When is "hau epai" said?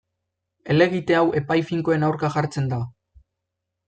1.17-1.57